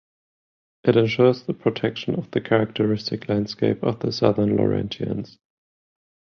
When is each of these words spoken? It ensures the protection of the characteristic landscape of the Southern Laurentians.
It 0.83 0.95
ensures 0.97 1.43
the 1.43 1.53
protection 1.53 2.15
of 2.15 2.31
the 2.31 2.41
characteristic 2.41 3.29
landscape 3.29 3.83
of 3.83 3.99
the 3.99 4.11
Southern 4.11 4.57
Laurentians. 4.57 5.37